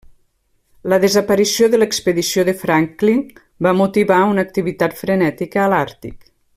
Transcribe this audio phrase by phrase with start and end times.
[0.93, 3.21] La desaparició de l'expedició de Franklin
[3.67, 6.31] va motivar una activitat frenètica a l'Àrtic.